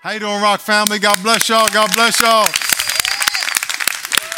[0.00, 1.00] How you doing, Rock family?
[1.00, 1.68] God bless y'all.
[1.70, 2.46] God bless y'all.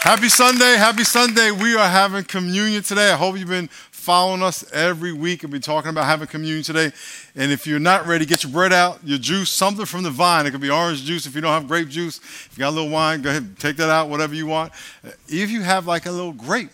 [0.00, 0.78] Happy Sunday.
[0.78, 1.50] Happy Sunday.
[1.50, 3.12] We are having communion today.
[3.12, 6.92] I hope you've been following us every week and be talking about having communion today.
[7.36, 10.46] And if you're not ready, get your bread out, your juice, something from the vine.
[10.46, 12.16] It could be orange juice if you don't have grape juice.
[12.20, 14.72] If you got a little wine, go ahead, and take that out, whatever you want.
[15.28, 16.70] If you have like a little grape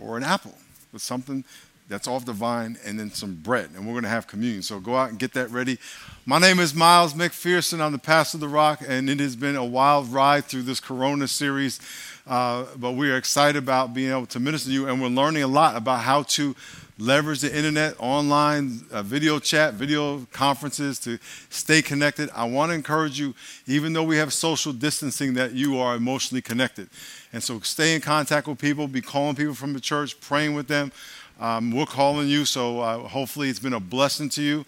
[0.00, 0.54] or an apple
[0.94, 1.44] with something
[1.88, 4.62] that's off the vine and then some bread, and we're going to have communion.
[4.62, 5.78] So go out and get that ready.
[6.24, 7.80] My name is Miles McPherson.
[7.80, 10.80] I'm the pastor of the Rock, and it has been a wild ride through this
[10.80, 11.80] Corona series.
[12.26, 15.42] Uh, but we are excited about being able to minister to you, and we're learning
[15.42, 16.56] a lot about how to
[16.96, 21.18] leverage the internet, online uh, video chat, video conferences to
[21.50, 22.30] stay connected.
[22.34, 23.34] I want to encourage you,
[23.66, 26.88] even though we have social distancing, that you are emotionally connected.
[27.32, 30.68] And so stay in contact with people, be calling people from the church, praying with
[30.68, 30.92] them.
[31.40, 34.64] Um, we're calling you, so uh, hopefully it's been a blessing to you.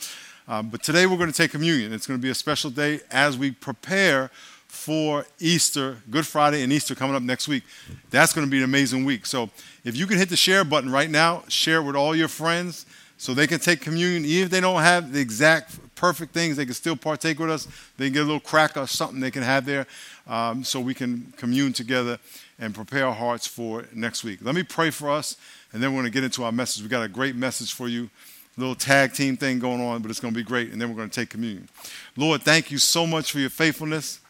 [0.49, 1.93] Uh, but today we're going to take communion.
[1.93, 4.31] It's going to be a special day as we prepare
[4.67, 7.63] for Easter, Good Friday, and Easter coming up next week.
[8.11, 9.27] That's going to be an amazing week.
[9.27, 9.51] So
[9.85, 12.85] if you can hit the share button right now, share it with all your friends
[13.17, 14.25] so they can take communion.
[14.25, 17.67] Even if they don't have the exact perfect things, they can still partake with us.
[17.97, 19.87] They can get a little cracker or something they can have there
[20.27, 22.19] um, so we can commune together
[22.59, 24.41] and prepare our hearts for next week.
[24.43, 25.37] Let me pray for us,
[25.77, 26.83] and then we're going to get into our message.
[26.83, 28.09] we got a great message for you
[28.57, 30.73] little tag team thing going on, but it's going to be great.
[30.73, 31.69] And then we're going to take communion.
[32.17, 34.21] Lord, thank you so much for your faithfulness.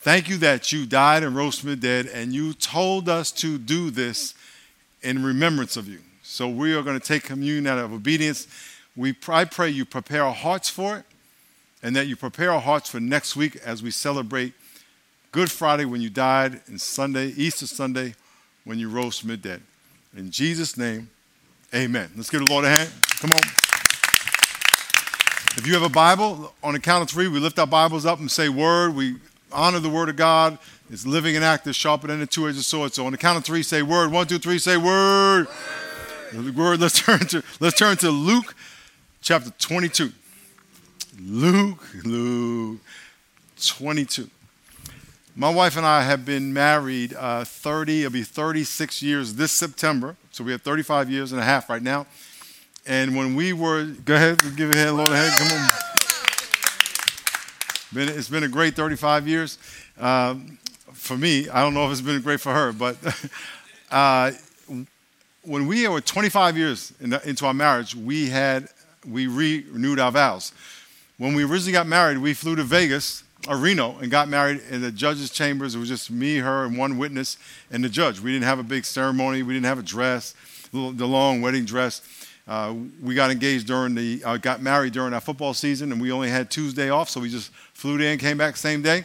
[0.00, 3.56] Thank you that you died and rose from the dead, and you told us to
[3.56, 4.34] do this
[5.00, 6.00] in remembrance of you.
[6.22, 8.46] So we are going to take communion out of obedience.
[8.94, 11.06] We, I pray you prepare our hearts for it,
[11.82, 14.52] and that you prepare our hearts for next week as we celebrate
[15.32, 18.14] Good Friday when you died, and Sunday, Easter Sunday,
[18.64, 19.62] when you rose from the dead.
[20.16, 21.08] In Jesus' name,
[21.72, 22.10] amen.
[22.16, 22.90] Let's give the Lord a hand.
[23.20, 23.42] Come on.
[25.56, 28.18] If you have a Bible, on the count of three, we lift our Bibles up
[28.18, 28.94] and say word.
[28.94, 29.16] We
[29.52, 30.58] honor the word of God.
[30.90, 32.92] It's living and active, sharper than a two-edged sword.
[32.92, 34.10] So on the count of three, say word.
[34.10, 35.46] One, two, three, say word.
[36.34, 36.56] Word.
[36.56, 36.80] word.
[36.80, 38.56] Let's turn to let's turn to Luke
[39.20, 40.12] chapter 22.
[41.20, 42.80] Luke, Luke
[43.64, 44.28] 22.
[45.36, 50.16] My wife and I have been married uh, 30, it'll be 36 years this September.
[50.32, 52.06] So we have 35 years and a half right now.
[52.84, 55.68] And when we were, go ahead, give a hand, Lord, a hand, come on.
[57.92, 59.58] Been, it's been a great 35 years.
[60.00, 60.58] Um,
[60.92, 62.96] for me, I don't know if it's been great for her, but
[63.92, 64.32] uh,
[65.42, 68.68] when we were 25 years in the, into our marriage, we had,
[69.08, 70.52] we renewed our vows.
[71.18, 74.80] When we originally got married, we flew to Vegas or Reno and got married in
[74.80, 75.74] the judge's chambers.
[75.74, 77.38] It was just me, her, and one witness
[77.70, 78.20] and the judge.
[78.20, 79.42] We didn't have a big ceremony.
[79.42, 80.34] We didn't have a dress,
[80.72, 82.02] the long wedding dress.
[82.46, 86.10] Uh, we got engaged during the, uh, got married during our football season, and we
[86.10, 89.04] only had Tuesday off, so we just flew in, came back same day.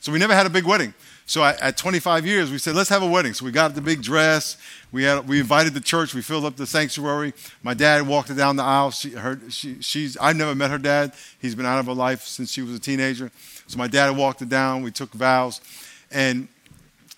[0.00, 0.92] So we never had a big wedding.
[1.24, 3.32] So at, at 25 years, we said, let's have a wedding.
[3.32, 4.58] So we got the big dress.
[4.90, 6.12] We, had, we invited the church.
[6.12, 7.32] We filled up the sanctuary.
[7.62, 8.90] My dad walked her down the aisle.
[8.90, 11.14] She, her, she, she's, I've never met her dad.
[11.38, 13.30] He's been out of her life since she was a teenager.
[13.72, 14.82] So my dad walked it down.
[14.82, 15.62] We took vows.
[16.10, 16.46] And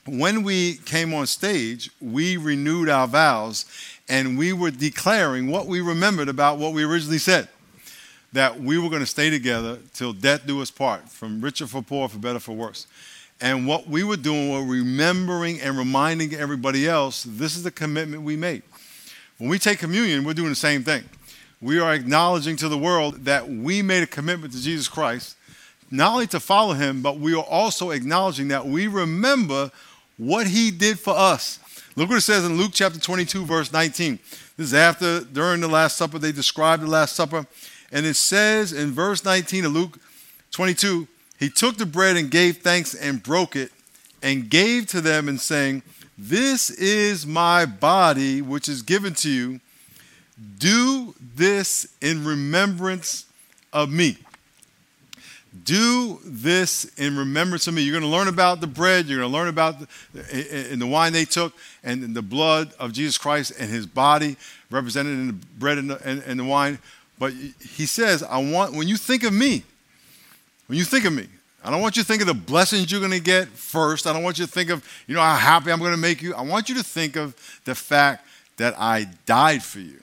[0.06, 3.64] when we came on stage, we renewed our vows
[4.08, 7.48] and we were declaring what we remembered about what we originally said
[8.34, 11.82] that we were going to stay together till death do us part, from richer for
[11.82, 12.86] poor, for better for worse.
[13.40, 18.22] And what we were doing was remembering and reminding everybody else this is the commitment
[18.22, 18.62] we made.
[19.38, 21.04] When we take communion, we're doing the same thing.
[21.60, 25.36] We are acknowledging to the world that we made a commitment to Jesus Christ
[25.90, 29.70] not only to follow him, but we are also acknowledging that we remember
[30.16, 31.58] what he did for us.
[31.96, 34.18] Look what it says in Luke chapter 22, verse 19.
[34.56, 37.46] This is after, during the Last Supper, they describe the Last Supper.
[37.92, 39.98] And it says in verse 19 of Luke
[40.50, 41.06] 22,
[41.38, 43.70] he took the bread and gave thanks and broke it
[44.22, 45.82] and gave to them and saying,
[46.16, 49.60] This is my body, which is given to you.
[50.58, 53.26] Do this in remembrance
[53.72, 54.18] of me.
[55.62, 57.82] Do this in remembrance of me.
[57.82, 59.06] You're going to learn about the bread.
[59.06, 59.76] You're going to learn about
[60.12, 61.52] the, in the wine they took
[61.84, 64.36] and the blood of Jesus Christ and his body
[64.70, 66.78] represented in the bread and the, and, and the wine.
[67.20, 69.62] But he says, I want, when you think of me,
[70.66, 71.28] when you think of me,
[71.62, 74.06] I don't want you to think of the blessings you're going to get first.
[74.06, 76.20] I don't want you to think of, you know, how happy I'm going to make
[76.20, 76.34] you.
[76.34, 77.34] I want you to think of
[77.64, 78.26] the fact
[78.56, 80.00] that I died for you.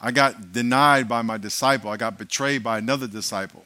[0.00, 1.90] I got denied by my disciple.
[1.90, 3.64] I got betrayed by another disciple.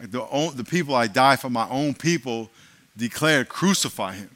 [0.00, 2.50] The, the people I died for, my own people,
[2.96, 4.30] declared, crucify him.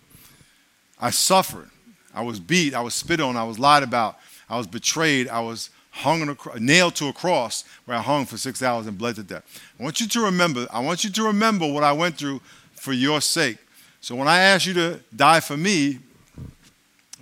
[1.01, 1.71] I suffered.
[2.15, 2.75] I was beat.
[2.75, 3.37] I was spit on.
[3.37, 4.19] I was lied about.
[4.49, 5.29] I was betrayed.
[5.29, 8.87] I was hung on a, nailed to a cross where I hung for six hours
[8.87, 9.45] and bled to death.
[9.79, 12.41] I want you to remember, I want you to remember what I went through
[12.75, 13.59] for your sake.
[14.01, 15.99] So when I ask you to die for me,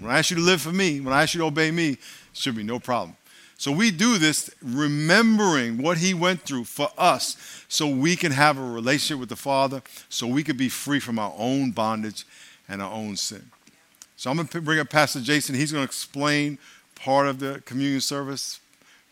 [0.01, 1.91] when I ask you to live for me, when I ask you to obey me,
[1.91, 1.99] it
[2.33, 3.17] should be no problem.
[3.65, 8.59] So we do this remembering what he went through for us so we can have
[8.59, 9.81] a relationship with the Father,
[10.11, 12.27] so we can be free from our own bondage
[12.69, 13.43] and our own sin.
[14.19, 15.55] So I'm going to bring up Pastor Jason.
[15.55, 16.59] He's going to explain
[16.95, 18.61] part of the communion service.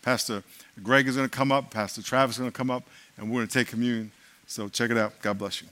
[0.02, 0.42] Pastor
[0.82, 2.82] Greg is going to come up, Pastor Travis is going to come up,
[3.16, 4.12] and we're going to take communion.
[4.46, 5.14] So check it out.
[5.22, 5.68] God bless you.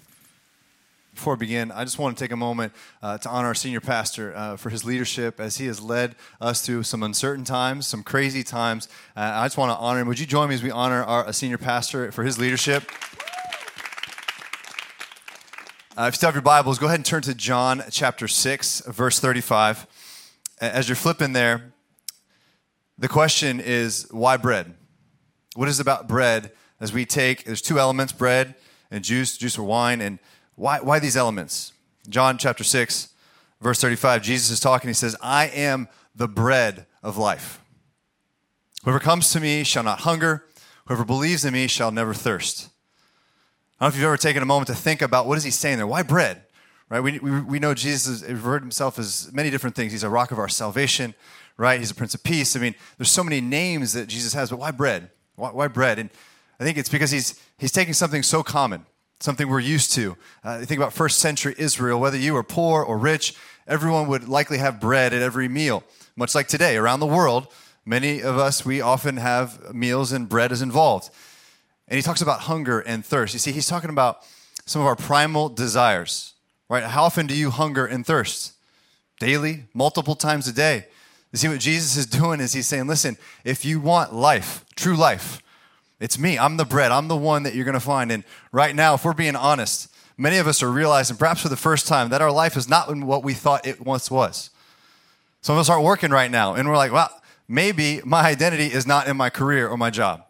[1.21, 2.73] Before we begin, I just want to take a moment
[3.03, 6.63] uh, to honor our senior pastor uh, for his leadership as he has led us
[6.65, 8.89] through some uncertain times, some crazy times.
[9.15, 10.09] Uh, I just want to honor him.
[10.09, 12.85] Would you join me as we honor our senior pastor for his leadership?
[15.95, 18.85] Uh, if you still have your Bibles, go ahead and turn to John chapter 6,
[18.87, 19.87] verse 35.
[20.59, 21.75] As you're flipping there,
[22.97, 24.75] the question is why bread?
[25.55, 28.55] What is about bread as we take, there's two elements bread
[28.91, 30.19] and juice, juice or wine, and
[30.61, 31.73] why, why these elements?
[32.09, 33.09] John chapter 6,
[33.61, 34.89] verse 35, Jesus is talking.
[34.89, 37.61] He says, I am the bread of life.
[38.85, 40.45] Whoever comes to me shall not hunger,
[40.87, 42.69] whoever believes in me shall never thirst.
[43.79, 45.51] I don't know if you've ever taken a moment to think about what is he
[45.51, 45.87] saying there?
[45.87, 46.43] Why bread?
[46.89, 47.01] Right?
[47.01, 49.93] We, we, we know Jesus has referred himself as many different things.
[49.93, 51.15] He's a rock of our salvation
[51.61, 51.79] right?
[51.79, 52.57] He's a Prince of Peace.
[52.57, 55.11] I mean, there's so many names that Jesus has, but why bread?
[55.37, 55.99] Why, why bread?
[55.99, 56.09] And
[56.59, 58.87] I think it's because he's, he's taking something so common,
[59.21, 60.17] something we're used to.
[60.43, 63.35] Uh, think about first century Israel, whether you were poor or rich,
[63.67, 65.85] everyone would likely have bread at every meal.
[66.17, 67.47] Much like today, around the world,
[67.85, 71.11] many of us, we often have meals and bread is involved.
[71.87, 73.35] And he talks about hunger and thirst.
[73.35, 74.21] You see, he's talking about
[74.65, 76.35] some of our primal desires,
[76.69, 76.85] right?
[76.85, 78.55] How often do you hunger and thirst?
[79.19, 80.87] Daily, multiple times a day.
[81.33, 84.97] You see, what Jesus is doing is he's saying, listen, if you want life, true
[84.97, 85.43] life,
[86.01, 86.39] it's me.
[86.39, 86.91] I'm the bread.
[86.91, 88.11] I'm the one that you're going to find.
[88.11, 91.57] And right now, if we're being honest, many of us are realizing, perhaps for the
[91.57, 94.51] first time, that our life is not what we thought it once was.
[95.43, 97.11] Some of us aren't working right now, and we're like, well,
[97.47, 100.25] maybe my identity is not in my career or my job.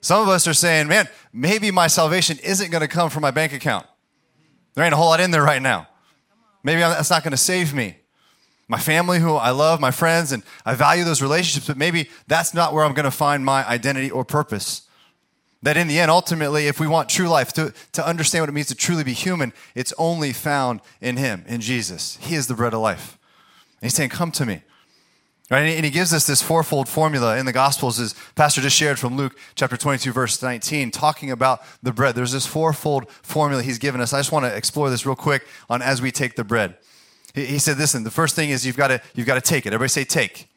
[0.00, 3.30] Some of us are saying, man, maybe my salvation isn't going to come from my
[3.30, 3.86] bank account.
[4.74, 5.86] There ain't a whole lot in there right now.
[6.62, 7.99] Maybe that's not going to save me
[8.70, 12.54] my family who I love, my friends, and I value those relationships, but maybe that's
[12.54, 14.82] not where I'm going to find my identity or purpose.
[15.62, 18.52] That in the end, ultimately, if we want true life, to, to understand what it
[18.52, 22.16] means to truly be human, it's only found in Him, in Jesus.
[22.20, 23.18] He is the bread of life.
[23.80, 24.62] And He's saying, Come to me.
[25.50, 25.62] Right?
[25.62, 29.16] And he gives us this fourfold formula in the Gospels, as Pastor just shared from
[29.16, 32.14] Luke chapter 22, verse 19, talking about the bread.
[32.14, 34.12] There's this fourfold formula he's given us.
[34.12, 36.76] I just want to explore this real quick on as we take the bread.
[37.34, 39.72] He, said, listen, the first thing is you've got to you've got to take it.
[39.72, 40.48] Everybody say take.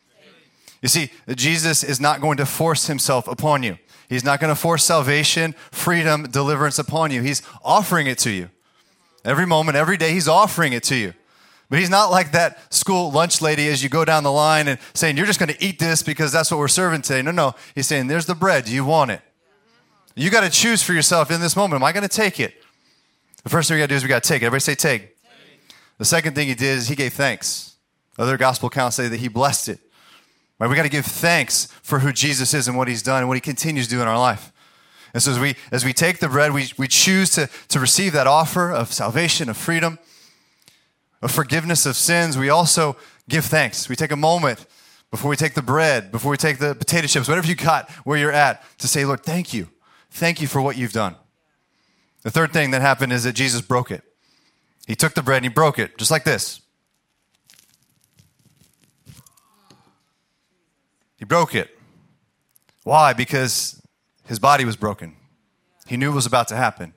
[0.82, 3.78] You see, Jesus is not going to force himself upon you.
[4.10, 7.22] He's not going to force salvation, freedom, deliverance upon you.
[7.22, 8.50] He's offering it to you.
[9.24, 11.14] Every moment, every day, he's offering it to you.
[11.70, 14.78] But he's not like that school lunch lady as you go down the line and
[14.94, 17.22] saying, You're just going to eat this because that's what we're serving today.
[17.22, 17.56] No, no.
[17.74, 18.66] He's saying, There's the bread.
[18.66, 19.22] Do you want it?
[20.16, 21.82] You got to choose for yourself in this moment.
[21.82, 22.54] Am I going to take it?
[23.44, 24.46] The first thing we got to do is we got to take it.
[24.46, 25.13] Everybody say, Take.
[25.98, 27.76] The second thing he did is he gave thanks.
[28.18, 29.80] Other gospel accounts say that he blessed it.
[30.60, 30.70] Right?
[30.70, 33.36] We got to give thanks for who Jesus is and what he's done and what
[33.36, 34.52] he continues to do in our life.
[35.14, 38.14] And so as we as we take the bread, we, we choose to, to receive
[38.14, 40.00] that offer of salvation, of freedom,
[41.22, 42.38] of forgiveness of sins.
[42.38, 42.96] We also
[43.30, 43.88] give thanks.
[43.88, 44.66] We take a moment
[45.12, 48.18] before we take the bread, before we take the potato chips, whatever you got where
[48.18, 49.70] you're at, to say, Lord, thank you.
[50.10, 51.16] Thank you for what you've done.
[52.24, 54.04] The third thing that happened is that Jesus broke it.
[54.88, 56.62] He took the bread and he broke it, just like this.
[61.18, 61.78] He broke it.
[62.84, 63.14] Why?
[63.14, 63.82] Because
[64.26, 65.16] his body was broken.
[65.88, 66.94] He knew it was about to happen.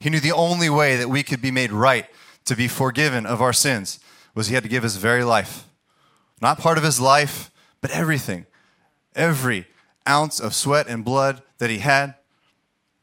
[0.00, 2.06] He knew the only way that we could be made right
[2.44, 4.00] to be forgiven of our sins
[4.34, 5.68] was he had to give his very life.
[6.40, 8.46] Not part of his life, but everything.
[9.14, 9.66] Every
[10.08, 12.14] ounce of sweat and blood that he had,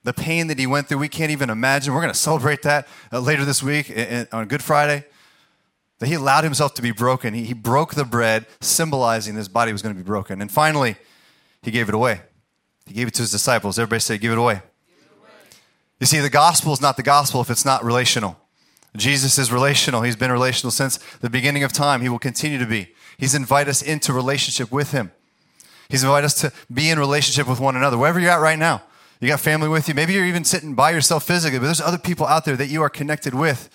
[0.05, 1.91] the pain that he went through, we can't even imagine.
[1.93, 3.91] We're going to celebrate that uh, later this week
[4.31, 5.03] on Good Friday.
[5.99, 7.33] That he allowed himself to be broken.
[7.33, 10.41] He, he broke the bread, symbolizing his body was going to be broken.
[10.41, 10.97] And finally,
[11.63, 12.21] he gave it away.
[12.85, 13.79] He gave it to his disciples.
[13.79, 14.55] Everybody say, give it away.
[14.55, 14.63] Give
[14.99, 15.29] it away.
[15.99, 18.37] You see, the gospel is not the gospel if it's not relational.
[18.95, 20.03] Jesus is relational.
[20.03, 22.01] He's been relational since the beginning of time.
[22.01, 22.93] He will continue to be.
[23.17, 25.11] He's invited us into relationship with him.
[25.89, 28.83] He's invited us to be in relationship with one another, wherever you're at right now.
[29.19, 29.93] You got family with you.
[29.93, 32.81] Maybe you're even sitting by yourself physically, but there's other people out there that you
[32.81, 33.69] are connected with.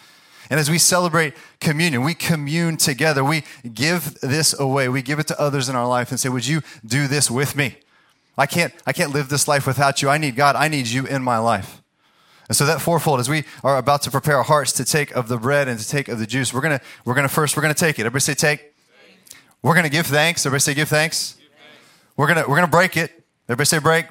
[0.50, 3.24] And as we celebrate communion, we commune together.
[3.24, 4.88] We give this away.
[4.88, 7.56] We give it to others in our life and say, Would you do this with
[7.56, 7.76] me?
[8.36, 10.08] I can't, I can't live this life without you.
[10.08, 10.56] I need God.
[10.56, 11.82] I need you in my life.
[12.48, 15.28] And so that fourfold, as we are about to prepare our hearts to take of
[15.28, 17.74] the bread and to take of the juice, we're gonna, we're gonna first, we're gonna
[17.74, 18.02] take it.
[18.02, 18.74] Everybody say take.
[19.62, 20.44] We're gonna give thanks.
[20.44, 21.34] Everybody say give thanks.
[21.34, 22.16] Give thanks.
[22.16, 23.22] We're gonna, we're gonna break it.
[23.46, 24.06] Everybody say break.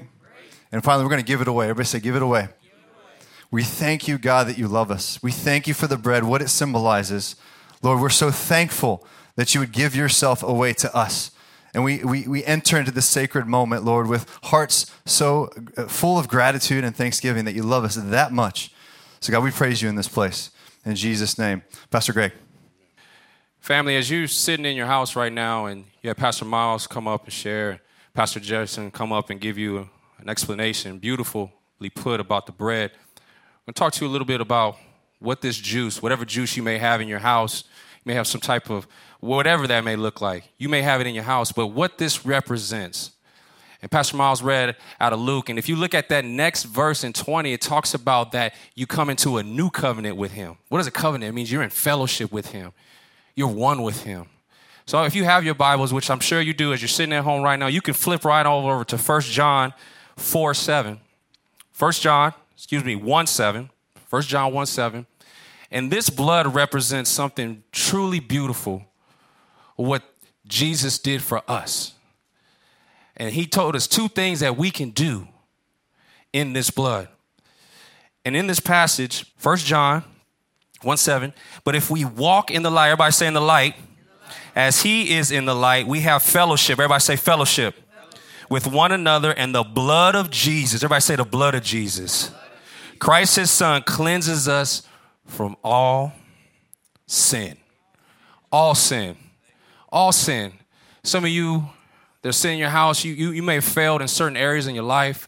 [0.72, 1.66] And finally, we're gonna give it away.
[1.66, 2.42] Everybody say give it away.
[2.42, 3.28] Give it away.
[3.52, 5.22] We thank you, God, that you love us.
[5.24, 7.36] We thank you for the bread, what it symbolizes.
[7.82, 11.32] Lord, we're so thankful that you would give yourself away to us.
[11.74, 16.18] And we, we, we enter into this sacred moment, Lord, with hearts so uh, full
[16.18, 18.74] of gratitude and thanksgiving that you love us that much.
[19.20, 20.52] So, God, we praise you in this place.
[20.86, 21.62] In Jesus' name.
[21.92, 22.34] Pastor Greg.
[23.60, 27.08] Family, as you're sitting in your house right now and you have Pastor Miles come
[27.08, 27.82] up and share,
[28.14, 29.90] Pastor Jefferson come up and give you
[30.22, 31.52] an explanation, beautifully
[31.96, 34.78] put about the bread, I'm going to talk to you a little bit about
[35.20, 37.64] what this juice, whatever juice you may have in your house,
[37.98, 38.88] you may have some type of
[39.20, 40.46] whatever that may look like.
[40.58, 43.12] You may have it in your house, but what this represents.
[43.82, 45.50] And Pastor Miles read out of Luke.
[45.50, 48.86] And if you look at that next verse in 20, it talks about that you
[48.86, 50.58] come into a new covenant with him.
[50.68, 51.30] What is a covenant?
[51.30, 52.74] It means you're in fellowship with him,
[53.36, 54.26] you're one with him.
[54.86, 57.24] So if you have your Bibles, which I'm sure you do as you're sitting at
[57.24, 59.72] home right now, you can flip right over to 1 John
[60.20, 61.00] 4 7.
[61.78, 63.70] 1 John, excuse me, 1 7.
[64.10, 65.06] 1 John 1 7.
[65.72, 68.86] And this blood represents something truly beautiful
[69.76, 70.04] what
[70.46, 71.94] Jesus did for us.
[73.16, 75.28] And he told us two things that we can do
[76.34, 77.08] in this blood.
[78.26, 80.04] And in this passage, 1 John
[80.82, 81.34] 1 7,
[81.64, 83.76] but if we walk in the light, everybody say in the light,
[84.56, 86.74] as he is in the light, we have fellowship.
[86.74, 87.76] Everybody say fellowship
[88.50, 92.32] with one another, and the blood of Jesus, everybody say the blood of Jesus.
[93.00, 94.84] Christ, his son, cleanses us
[95.26, 96.14] from all
[97.08, 97.58] sin.
[98.52, 99.16] All sin
[99.92, 100.54] all sin.
[101.04, 101.68] Some of you,
[102.22, 104.76] they're sitting in your house, you, you, you may have failed in certain areas in
[104.76, 105.28] your life.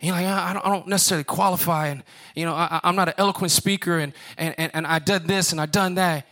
[0.00, 2.02] You're like, I don't, I don't necessarily qualify, and
[2.34, 5.52] you know, I, am not an eloquent speaker, and, and, and, and I did this
[5.52, 6.26] and I done that.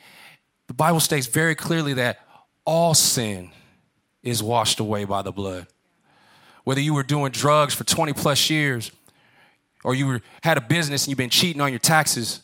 [0.69, 2.21] The Bible states very clearly that
[2.65, 3.51] all sin
[4.23, 5.67] is washed away by the blood.
[6.69, 8.93] Whether you were doing drugs for 20 plus years,
[9.85, 12.43] or you were, had a business and you've been cheating on your taxes,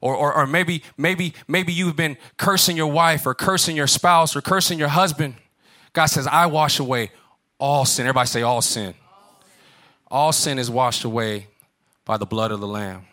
[0.00, 4.36] or, or, or maybe, maybe, maybe you've been cursing your wife or cursing your spouse
[4.36, 5.34] or cursing your husband.
[5.92, 7.10] God says, I wash away
[7.58, 8.06] all sin.
[8.06, 8.94] Everybody say, all sin.
[10.06, 11.48] All sin is washed away
[12.04, 13.06] by the blood of the Lamb,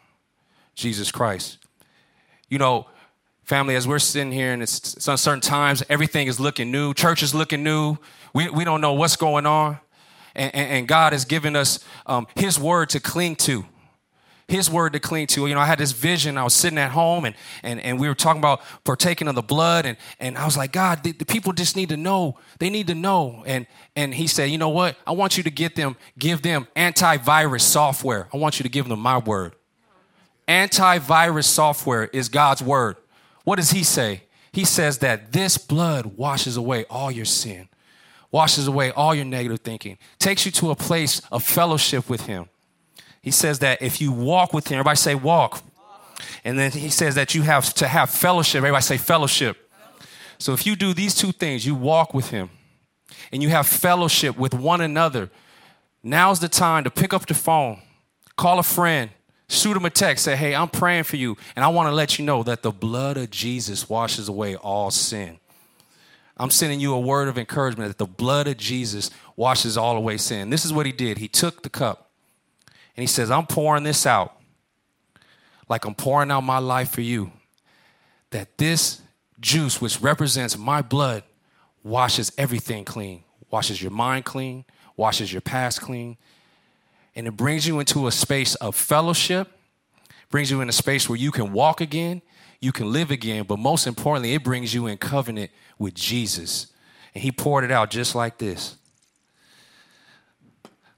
[0.75, 1.57] Jesus Christ.
[2.49, 2.85] You know,
[3.45, 7.23] family, as we're sitting here and it's, it's uncertain times, everything is looking new, church
[7.23, 7.97] is looking new,
[8.31, 9.79] we, we don't know what's going on.
[10.35, 13.65] And, and, God has given us um, His word to cling to
[14.47, 15.47] his word to cling to.
[15.47, 16.37] You know, I had this vision.
[16.37, 19.41] I was sitting at home and, and, and we were talking about partaking of the
[19.41, 19.85] blood.
[19.85, 22.37] And, and I was like, God, the, the, people just need to know.
[22.59, 23.43] They need to know.
[23.45, 23.65] And,
[23.95, 24.97] and he said, you know what?
[25.07, 28.27] I want you to get them, give them antivirus software.
[28.33, 29.55] I want you to give them my word.
[30.47, 32.97] Antivirus software is God's word.
[33.45, 34.23] What does he say?
[34.51, 37.67] He says that this blood washes away all your sin,
[38.35, 42.43] washes away all your negative thinking, takes you to a place of fellowship with him
[43.25, 45.63] he says that if you walk with him, everybody say walk.
[46.43, 48.59] And then he says that you have to have fellowship.
[48.59, 49.57] Everybody say fellowship.
[50.37, 52.51] So if you do these two things, you walk with him
[53.31, 55.31] and you have fellowship with one another,
[56.03, 57.81] now's the time to pick up the phone,
[58.35, 59.09] call a friend,
[59.49, 61.35] shoot him a text, say, Hey, I'm praying for you.
[61.55, 64.91] And I want to let you know that the blood of Jesus washes away all
[64.91, 65.39] sin.
[66.37, 70.17] I'm sending you a word of encouragement that the blood of Jesus washes all away
[70.17, 70.49] sin.
[70.49, 71.17] This is what he did.
[71.17, 72.11] He took the cup
[72.95, 74.35] and he says, I'm pouring this out
[75.67, 77.31] like I'm pouring out my life for you.
[78.31, 79.01] That this
[79.39, 81.23] juice, which represents my blood,
[81.83, 84.65] washes everything clean, washes your mind clean,
[84.97, 86.17] washes your past clean,
[87.15, 89.51] and it brings you into a space of fellowship,
[90.29, 92.21] brings you in a space where you can walk again,
[92.65, 96.73] you can live again, but most importantly, it brings you in covenant with Jesus.
[97.13, 98.75] And he poured it out just like this.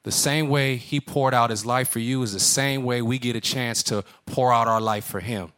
[0.03, 3.19] The same way he poured out his life for you is the same way we
[3.19, 5.51] get a chance to pour out our life for him.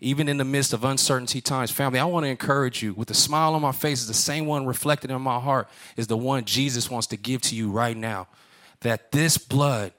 [0.00, 3.14] Even in the midst of uncertainty times, family, I want to encourage you with a
[3.14, 6.46] smile on my face, is the same one reflected in my heart, is the one
[6.46, 8.28] Jesus wants to give to you right now.
[8.80, 9.92] That this blood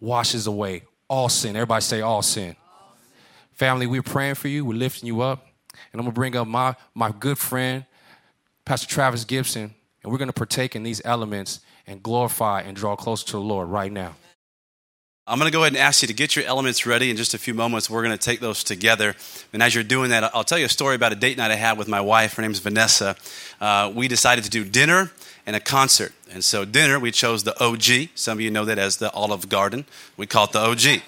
[0.00, 1.54] washes away all sin.
[1.54, 2.56] Everybody say all sin.
[3.60, 5.46] Family, we're praying for you, we're lifting you up.
[5.92, 7.84] And I'm gonna bring up my, my good friend,
[8.64, 13.26] Pastor Travis Gibson, and we're gonna partake in these elements and glorify and draw closer
[13.26, 14.16] to the Lord right now.
[15.26, 17.10] I'm going to go ahead and ask you to get your elements ready.
[17.10, 19.14] In just a few moments, we're going to take those together.
[19.52, 21.56] And as you're doing that, I'll tell you a story about a date night I
[21.56, 22.34] had with my wife.
[22.34, 23.14] Her name's Vanessa.
[23.60, 25.12] Uh, we decided to do dinner
[25.46, 26.12] and a concert.
[26.32, 28.08] And so, dinner, we chose the OG.
[28.16, 29.84] Some of you know that as the Olive Garden.
[30.16, 31.02] We call it the OG.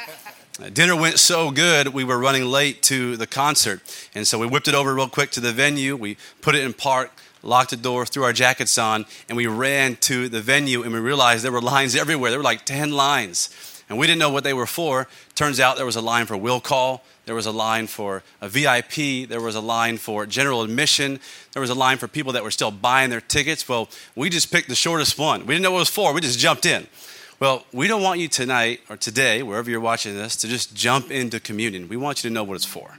[0.72, 3.80] Dinner went so good, we were running late to the concert.
[4.14, 5.96] And so, we whipped it over real quick to the venue.
[5.96, 7.10] We put it in park
[7.42, 11.00] locked the door, threw our jackets on, and we ran to the venue and we
[11.00, 12.30] realized there were lines everywhere.
[12.30, 13.50] There were like 10 lines.
[13.88, 15.06] And we didn't know what they were for.
[15.34, 18.48] Turns out there was a line for will call, there was a line for a
[18.48, 21.20] VIP, there was a line for general admission,
[21.52, 23.68] there was a line for people that were still buying their tickets.
[23.68, 25.40] Well, we just picked the shortest one.
[25.40, 26.86] We didn't know what it was for, we just jumped in.
[27.42, 31.10] Well, we don't want you tonight or today, wherever you're watching this, to just jump
[31.10, 31.88] into communion.
[31.88, 32.98] We want you to know what it's for.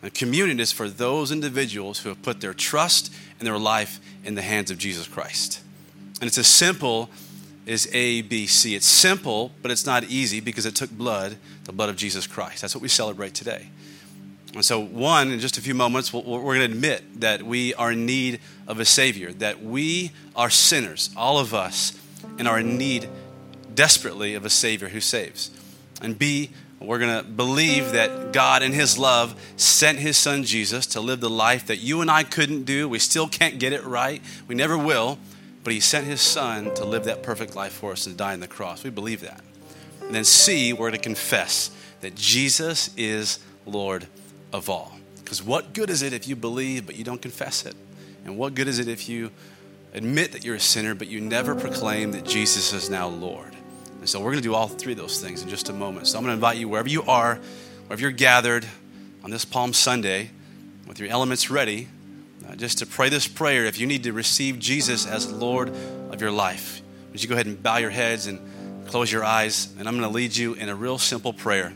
[0.00, 4.34] And communion is for those individuals who have put their trust and their life in
[4.34, 5.60] the hands of Jesus Christ.
[6.22, 7.10] And it's as simple
[7.66, 8.74] as A, B, C.
[8.74, 12.62] It's simple, but it's not easy because it took blood, the blood of Jesus Christ.
[12.62, 13.68] That's what we celebrate today.
[14.54, 17.92] And so, one, in just a few moments, we're going to admit that we are
[17.92, 21.92] in need of a Savior, that we are sinners, all of us,
[22.38, 23.06] and are in need
[23.74, 25.50] desperately of a Savior who saves.
[26.00, 26.50] And B,
[26.80, 31.20] we're going to believe that God, in His love, sent His Son Jesus to live
[31.20, 32.88] the life that you and I couldn't do.
[32.88, 35.18] We still can't get it right, we never will
[35.64, 38.40] but he sent his son to live that perfect life for us and die on
[38.40, 38.82] the cross.
[38.82, 39.40] We believe that.
[40.00, 44.06] And then C, we're to confess that Jesus is Lord
[44.52, 44.96] of all.
[45.16, 47.76] Because what good is it if you believe but you don't confess it?
[48.24, 49.30] And what good is it if you
[49.94, 53.51] admit that you're a sinner but you never proclaim that Jesus is now Lord?
[54.02, 56.08] And so we're going to do all three of those things in just a moment.
[56.08, 57.38] So I'm going to invite you wherever you are,
[57.86, 58.66] wherever you're gathered
[59.22, 60.30] on this Palm Sunday
[60.88, 61.86] with your elements ready,
[62.48, 65.68] uh, just to pray this prayer if you need to receive Jesus as Lord
[66.10, 66.82] of your life.
[67.12, 68.40] Would you go ahead and bow your heads and
[68.88, 69.72] close your eyes?
[69.78, 71.72] And I'm going to lead you in a real simple prayer.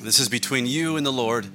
[0.00, 1.46] This is between you and the Lord.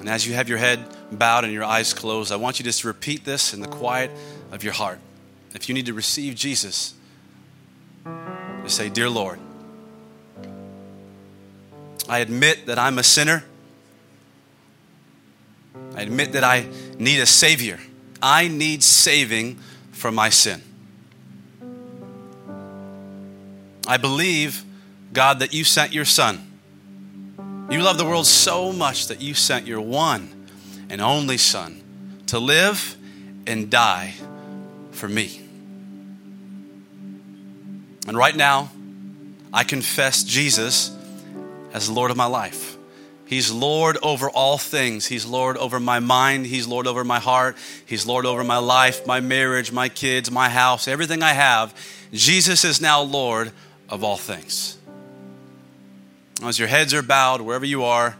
[0.00, 2.82] And as you have your head bowed and your eyes closed, I want you just
[2.82, 4.10] to repeat this in the quiet
[4.52, 4.98] of your heart.
[5.54, 6.94] If you need to receive Jesus,
[8.62, 9.38] just say, Dear Lord,
[12.08, 13.44] I admit that I'm a sinner.
[15.94, 16.66] I admit that I
[16.98, 17.78] need a Savior.
[18.22, 19.58] I need saving
[19.92, 20.62] from my sin.
[23.86, 24.64] I believe,
[25.12, 26.44] God, that you sent your Son.
[27.70, 30.46] You love the world so much that you sent your one
[30.88, 32.96] and only Son to live
[33.46, 34.14] and die
[34.98, 35.40] for me.
[38.06, 38.70] And right now,
[39.52, 40.94] I confess Jesus
[41.72, 42.76] as Lord of my life.
[43.26, 45.06] He's Lord over all things.
[45.06, 46.46] He's Lord over my mind.
[46.46, 47.58] He's Lord over my heart.
[47.84, 51.74] He's Lord over my life, my marriage, my kids, my house, everything I have.
[52.10, 53.52] Jesus is now Lord
[53.90, 54.78] of all things.
[56.42, 58.16] As your heads are bowed, wherever you are,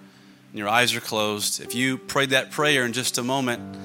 [0.50, 3.78] and your eyes are closed, if you prayed that prayer in just a moment,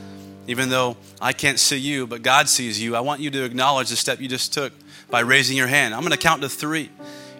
[0.47, 3.89] even though I can't see you, but God sees you, I want you to acknowledge
[3.89, 4.73] the step you just took
[5.09, 5.93] by raising your hand.
[5.93, 6.89] I'm going to count to three.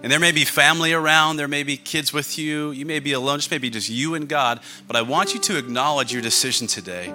[0.01, 3.13] And there may be family around, there may be kids with you, you may be
[3.13, 4.59] alone, just maybe just you and God.
[4.85, 7.13] But I want you to acknowledge your decision today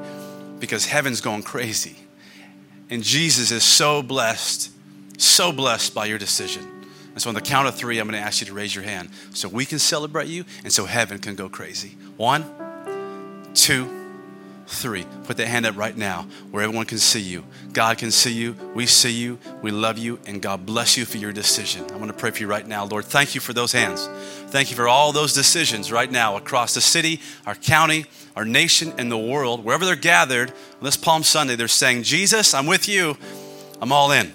[0.59, 1.97] because heaven's going crazy.
[2.89, 4.71] And Jesus is so blessed,
[5.19, 6.67] so blessed by your decision.
[7.13, 8.85] And so on the count of three, I'm going to ask you to raise your
[8.85, 11.97] hand so we can celebrate you and so heaven can go crazy.
[12.17, 12.45] One,
[13.53, 13.98] two,
[14.69, 15.07] three.
[15.25, 17.45] Put that hand up right now where everyone can see you.
[17.73, 18.55] God can see you.
[18.75, 19.39] We see you.
[19.63, 20.19] We love you.
[20.27, 21.85] And God bless you for your decision.
[21.91, 22.85] I want to pray for you right now.
[22.85, 24.07] Lord, thank you for those hands.
[24.51, 28.93] Thank you for all those decisions right now across the city, our county, our nation,
[28.99, 29.65] and the world.
[29.65, 33.17] Wherever they're gathered on this Palm Sunday, they're saying, Jesus, I'm with you.
[33.81, 34.33] I'm all in.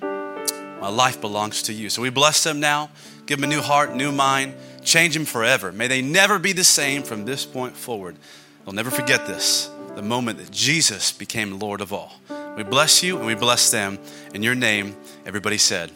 [0.00, 1.90] My life belongs to you.
[1.90, 2.90] So we bless them now.
[3.26, 4.54] Give them a new heart, new mind.
[4.82, 5.72] Change them forever.
[5.72, 8.16] May they never be the same from this point forward.
[8.64, 12.12] They'll never forget this the moment that Jesus became Lord of all.
[12.56, 13.98] We bless you and we bless them.
[14.34, 14.96] In your name,
[15.26, 15.90] everybody said,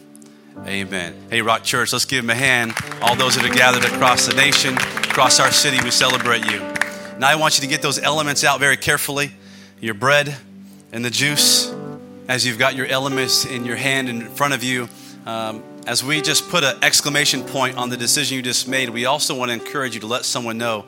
[0.65, 1.15] Amen.
[1.29, 2.73] Hey, Rock Church, let's give them a hand.
[3.01, 6.59] All those that are gathered across the nation, across our city, we celebrate you.
[7.19, 9.31] Now, I want you to get those elements out very carefully
[9.81, 10.35] your bread
[10.91, 11.73] and the juice.
[12.27, 14.87] As you've got your elements in your hand in front of you,
[15.25, 19.05] um, as we just put an exclamation point on the decision you just made, we
[19.05, 20.85] also want to encourage you to let someone know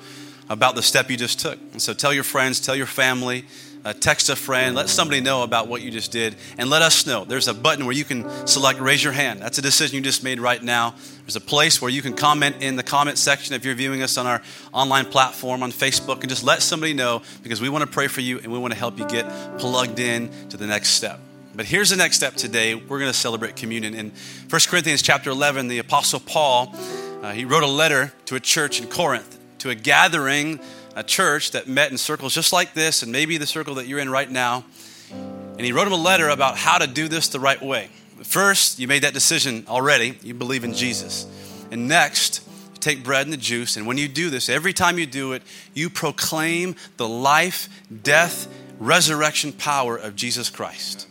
[0.50, 1.60] about the step you just took.
[1.72, 3.46] And so tell your friends, tell your family,
[3.86, 7.06] uh, text a friend, let somebody know about what you just did, and let us
[7.06, 7.26] know.
[7.26, 9.42] There's a button where you can select raise your hand.
[9.42, 10.96] That's a decision you just made right now.
[11.22, 14.18] There's a place where you can comment in the comment section if you're viewing us
[14.18, 14.42] on our
[14.74, 18.22] online platform on Facebook and just let somebody know because we want to pray for
[18.22, 19.26] you and we want to help you get
[19.58, 21.20] plugged in to the next step.
[21.56, 22.76] But here's the next step today.
[22.76, 23.96] We're going to celebrate communion.
[23.96, 24.12] In
[24.50, 26.76] 1 Corinthians chapter 11, the Apostle Paul,
[27.24, 30.60] uh, he wrote a letter to a church in Corinth, to a gathering,
[30.96, 34.00] a church that met in circles just like this, and maybe the circle that you're
[34.00, 34.66] in right now.
[35.12, 37.90] And he wrote him a letter about how to do this the right way.
[38.24, 40.18] First, you made that decision already.
[40.24, 41.26] You believe in Jesus.
[41.72, 43.78] And next, you take bread and the juice.
[43.78, 45.44] And when you do this, every time you do it,
[45.74, 47.70] you proclaim the life,
[48.04, 48.48] death,
[48.80, 51.08] resurrection power of Jesus Christ.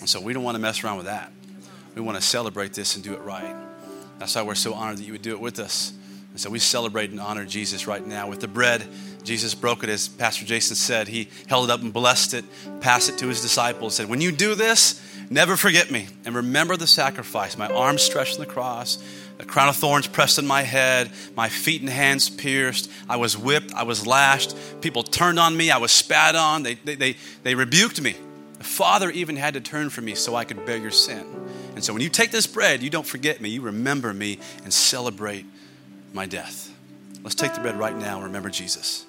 [0.00, 1.30] And so we don't want to mess around with that.
[1.94, 3.56] We want to celebrate this and do it right.
[4.18, 5.92] That's why we're so honored that you would do it with us.
[6.38, 8.28] And so we celebrate and honor Jesus right now.
[8.28, 8.86] With the bread,
[9.24, 11.08] Jesus broke it, as Pastor Jason said.
[11.08, 12.44] He held it up and blessed it,
[12.80, 16.76] passed it to his disciples, said, When you do this, never forget me and remember
[16.76, 17.58] the sacrifice.
[17.58, 19.02] My arms stretched on the cross,
[19.40, 22.88] a crown of thorns pressed on my head, my feet and hands pierced.
[23.08, 24.54] I was whipped, I was lashed.
[24.80, 28.14] People turned on me, I was spat on, they, they, they, they rebuked me.
[28.58, 31.26] The Father even had to turn from me so I could bear your sin.
[31.74, 34.72] And so when you take this bread, you don't forget me, you remember me and
[34.72, 35.44] celebrate
[36.12, 36.74] my death.
[37.22, 39.06] Let's take the bread right now and remember Jesus.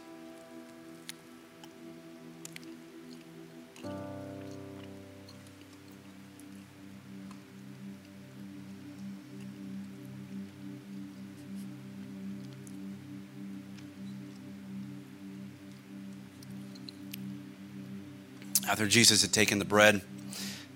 [18.68, 20.02] After Jesus had taken the bread,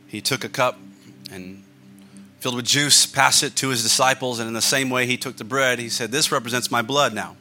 [0.08, 0.80] he took a cup
[1.32, 1.64] and
[2.44, 5.38] filled with juice, passed it to his disciples, and in the same way he took
[5.38, 7.38] the bread, he said, This represents my blood now,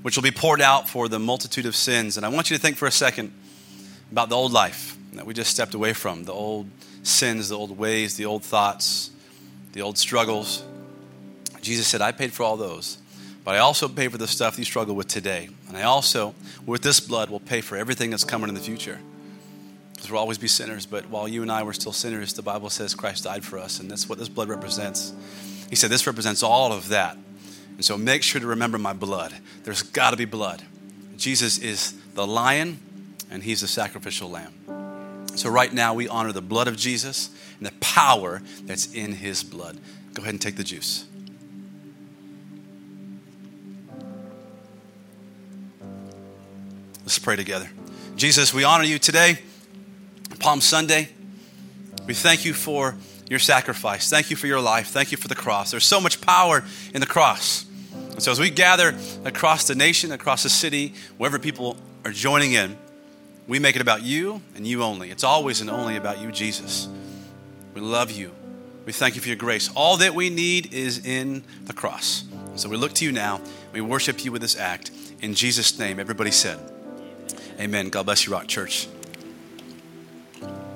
[0.00, 2.16] which will be poured out for the multitude of sins.
[2.16, 3.30] And I want you to think for a second
[4.10, 6.70] about the old life that we just stepped away from, the old
[7.02, 9.10] sins, the old ways, the old thoughts,
[9.74, 10.64] the old struggles.
[11.60, 12.96] Jesus said, I paid for all those.
[13.44, 15.50] But I also pay for the stuff you struggle with today.
[15.68, 19.00] And I also, with this blood, will pay for everything that's coming in the future.
[19.98, 22.70] Because we'll always be sinners, but while you and I were still sinners, the Bible
[22.70, 25.12] says Christ died for us, and that's what this blood represents.
[25.68, 27.16] He said, This represents all of that.
[27.74, 29.34] And so make sure to remember my blood.
[29.64, 30.62] There's got to be blood.
[31.16, 32.78] Jesus is the lion,
[33.28, 34.54] and he's the sacrificial lamb.
[35.34, 39.42] So right now, we honor the blood of Jesus and the power that's in his
[39.42, 39.80] blood.
[40.14, 41.06] Go ahead and take the juice.
[47.00, 47.68] Let's pray together.
[48.14, 49.40] Jesus, we honor you today,
[50.38, 51.08] Palm Sunday.
[52.06, 52.96] We thank you for
[53.28, 54.08] your sacrifice.
[54.08, 54.88] Thank you for your life.
[54.88, 55.70] Thank you for the cross.
[55.70, 57.66] There's so much power in the cross.
[58.12, 62.52] And so as we gather across the nation, across the city, wherever people are joining
[62.52, 62.76] in,
[63.46, 65.10] we make it about you and you only.
[65.10, 66.88] It's always and only about you, Jesus.
[67.74, 68.32] We love you.
[68.84, 69.70] We thank you for your grace.
[69.74, 72.24] All that we need is in the cross.
[72.56, 73.40] So we look to you now.
[73.72, 74.90] We worship you with this act.
[75.20, 76.58] In Jesus' name, everybody said,
[77.60, 77.88] Amen.
[77.88, 78.88] God bless you, Rock Church.